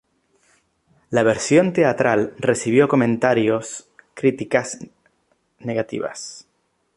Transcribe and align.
La 1.11 1.21
versión 1.21 1.73
teatral 1.73 2.33
recibió 2.39 2.87
comentarios 2.87 3.87
críticas 4.15 4.79
negativas. 5.59 6.47